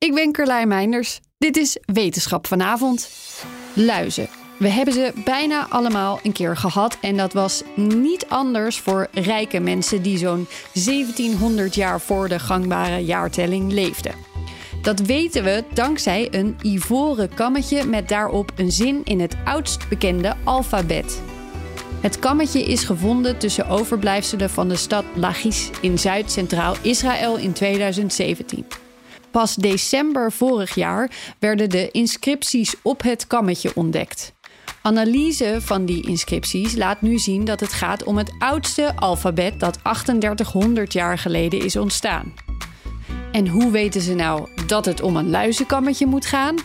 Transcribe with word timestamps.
Ik 0.00 0.14
ben 0.14 0.32
Carlijn 0.32 0.68
Meinders. 0.68 1.20
Dit 1.38 1.56
is 1.56 1.78
Wetenschap 1.84 2.46
vanavond. 2.46 3.10
Luizen. 3.72 4.28
We 4.58 4.68
hebben 4.68 4.94
ze 4.94 5.12
bijna 5.24 5.66
allemaal 5.68 6.20
een 6.22 6.32
keer 6.32 6.56
gehad 6.56 6.98
en 7.00 7.16
dat 7.16 7.32
was 7.32 7.62
niet 7.76 8.26
anders 8.28 8.78
voor 8.78 9.08
rijke 9.12 9.60
mensen 9.60 10.02
die 10.02 10.18
zo'n 10.18 10.46
1700 10.72 11.74
jaar 11.74 12.00
voor 12.00 12.28
de 12.28 12.38
gangbare 12.38 13.04
jaartelling 13.04 13.72
leefden. 13.72 14.14
Dat 14.82 15.00
weten 15.00 15.44
we 15.44 15.64
dankzij 15.74 16.28
een 16.30 16.56
ivoren 16.62 17.34
kammetje 17.34 17.84
met 17.84 18.08
daarop 18.08 18.52
een 18.56 18.72
zin 18.72 19.00
in 19.04 19.20
het 19.20 19.36
oudst 19.44 19.88
bekende 19.88 20.36
alfabet. 20.44 21.22
Het 22.00 22.18
kammetje 22.18 22.64
is 22.64 22.84
gevonden 22.84 23.38
tussen 23.38 23.68
overblijfselen 23.68 24.50
van 24.50 24.68
de 24.68 24.76
stad 24.76 25.04
Lachish 25.14 25.68
in 25.80 25.98
Zuid-Centraal 25.98 26.74
Israël 26.82 27.36
in 27.36 27.52
2017. 27.52 28.66
Pas 29.30 29.54
december 29.54 30.32
vorig 30.32 30.74
jaar 30.74 31.10
werden 31.38 31.70
de 31.70 31.90
inscripties 31.90 32.74
op 32.82 33.02
het 33.02 33.26
kammetje 33.26 33.70
ontdekt. 33.74 34.32
Analyse 34.82 35.58
van 35.60 35.84
die 35.84 36.06
inscripties 36.06 36.76
laat 36.76 37.00
nu 37.00 37.18
zien 37.18 37.44
dat 37.44 37.60
het 37.60 37.72
gaat 37.72 38.04
om 38.04 38.18
het 38.18 38.32
oudste 38.38 38.96
alfabet 38.96 39.60
dat 39.60 39.78
3800 39.82 40.92
jaar 40.92 41.18
geleden 41.18 41.64
is 41.64 41.76
ontstaan. 41.76 42.32
En 43.32 43.48
hoe 43.48 43.70
weten 43.70 44.00
ze 44.00 44.14
nou 44.14 44.48
dat 44.66 44.84
het 44.84 45.00
om 45.00 45.16
een 45.16 45.30
luizenkammetje 45.30 46.06
moet 46.06 46.26
gaan? 46.26 46.56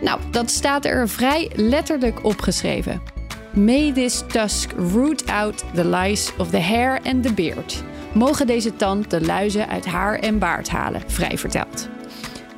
Nou, 0.00 0.20
dat 0.30 0.50
staat 0.50 0.84
er 0.84 1.08
vrij 1.08 1.50
letterlijk 1.54 2.24
opgeschreven. 2.24 3.15
May 3.56 3.92
this 3.92 4.22
tusk 4.26 4.72
root 4.76 5.30
out 5.30 5.64
the 5.74 5.84
lice 5.84 6.32
of 6.38 6.50
the 6.50 6.58
hair 6.58 7.00
and 7.04 7.22
the 7.22 7.32
beard. 7.32 7.82
Mogen 8.12 8.46
deze 8.46 8.76
tand 8.76 9.10
de 9.10 9.20
luizen 9.20 9.68
uit 9.68 9.86
haar 9.86 10.18
en 10.18 10.38
baard 10.38 10.68
halen, 10.68 11.02
vrij 11.06 11.38
verteld. 11.38 11.88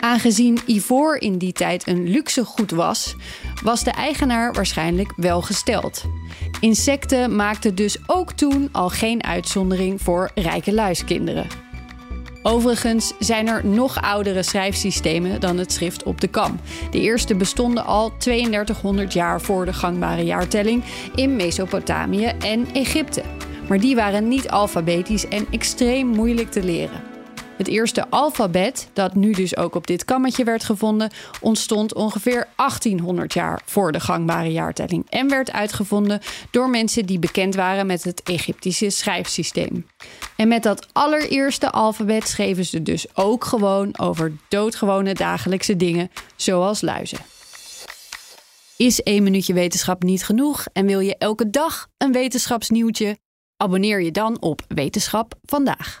Aangezien 0.00 0.58
ivoor 0.66 1.16
in 1.16 1.38
die 1.38 1.52
tijd 1.52 1.86
een 1.86 2.08
luxe 2.08 2.44
goed 2.44 2.70
was, 2.70 3.16
was 3.62 3.84
de 3.84 3.90
eigenaar 3.90 4.52
waarschijnlijk 4.52 5.12
wel 5.16 5.42
gesteld. 5.42 6.04
Insecten 6.60 7.36
maakten 7.36 7.74
dus 7.74 7.98
ook 8.06 8.32
toen 8.32 8.68
al 8.72 8.88
geen 8.88 9.24
uitzondering 9.24 10.00
voor 10.02 10.30
rijke 10.34 10.72
luiskinderen. 10.72 11.61
Overigens 12.42 13.12
zijn 13.18 13.48
er 13.48 13.66
nog 13.66 14.02
oudere 14.02 14.42
schrijfsystemen 14.42 15.40
dan 15.40 15.58
het 15.58 15.72
schrift 15.72 16.02
op 16.02 16.20
de 16.20 16.28
kam. 16.28 16.60
De 16.90 17.00
eerste 17.00 17.34
bestonden 17.34 17.84
al 17.84 18.12
3200 18.18 19.12
jaar 19.12 19.40
voor 19.40 19.64
de 19.64 19.72
gangbare 19.72 20.24
jaartelling 20.24 20.84
in 21.14 21.36
Mesopotamië 21.36 22.26
en 22.26 22.66
Egypte. 22.72 23.22
Maar 23.68 23.80
die 23.80 23.94
waren 23.94 24.28
niet 24.28 24.48
alfabetisch 24.48 25.28
en 25.28 25.46
extreem 25.50 26.06
moeilijk 26.06 26.50
te 26.50 26.62
leren. 26.62 27.11
Het 27.56 27.68
eerste 27.68 28.10
alfabet, 28.10 28.88
dat 28.92 29.14
nu 29.14 29.32
dus 29.32 29.56
ook 29.56 29.74
op 29.74 29.86
dit 29.86 30.04
kammetje 30.04 30.44
werd 30.44 30.64
gevonden, 30.64 31.10
ontstond 31.40 31.94
ongeveer 31.94 32.48
1800 32.56 33.32
jaar 33.32 33.62
voor 33.64 33.92
de 33.92 34.00
gangbare 34.00 34.52
jaartelling 34.52 35.06
en 35.08 35.28
werd 35.28 35.52
uitgevonden 35.52 36.20
door 36.50 36.70
mensen 36.70 37.06
die 37.06 37.18
bekend 37.18 37.54
waren 37.54 37.86
met 37.86 38.04
het 38.04 38.22
Egyptische 38.22 38.90
schrijfsysteem. 38.90 39.86
En 40.36 40.48
met 40.48 40.62
dat 40.62 40.86
allereerste 40.92 41.70
alfabet 41.70 42.28
schreven 42.28 42.64
ze 42.64 42.82
dus 42.82 43.16
ook 43.16 43.44
gewoon 43.44 43.98
over 43.98 44.32
doodgewone 44.48 45.14
dagelijkse 45.14 45.76
dingen, 45.76 46.10
zoals 46.36 46.80
luizen. 46.80 47.18
Is 48.76 49.02
één 49.02 49.22
minuutje 49.22 49.52
wetenschap 49.52 50.02
niet 50.02 50.24
genoeg 50.24 50.66
en 50.72 50.86
wil 50.86 51.00
je 51.00 51.16
elke 51.18 51.50
dag 51.50 51.88
een 51.98 52.12
wetenschapsnieuwtje? 52.12 53.18
Abonneer 53.56 54.02
je 54.02 54.10
dan 54.10 54.40
op 54.40 54.62
Wetenschap 54.68 55.34
vandaag. 55.44 56.00